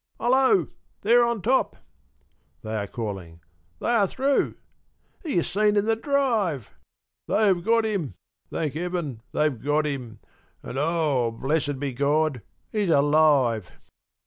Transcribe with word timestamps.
"Hello! 0.19 0.65
there 1.01 1.23
on 1.23 1.43
top!" 1.43 1.75
they 2.63 2.75
are 2.75 2.87
calling. 2.87 3.39
"They 3.79 3.89
are 3.91 4.07
through! 4.07 4.55
He 5.23 5.37
is 5.37 5.45
seen 5.47 5.75
in 5.77 5.85
the 5.85 5.95
drive!" 5.95 6.71
"They 7.27 7.45
have 7.45 7.63
got 7.63 7.85
him 7.85 8.15
thank 8.49 8.73
Heaven! 8.73 9.21
they've 9.31 9.61
got 9.63 9.85
him, 9.85 10.17
and 10.63 10.79
oh, 10.79 11.29
blessed 11.29 11.77
be 11.79 11.93
God, 11.93 12.41
he's 12.71 12.89
alive!" 12.89 13.73